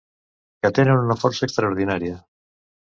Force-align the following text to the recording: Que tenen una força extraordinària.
Que 0.63 0.71
tenen 0.79 1.03
una 1.03 1.19
força 1.25 1.47
extraordinària. 1.51 2.21